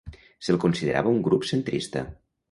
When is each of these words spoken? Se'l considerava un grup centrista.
Se'l 0.45 0.57
considerava 0.61 1.11
un 1.17 1.19
grup 1.27 1.45
centrista. 1.49 2.03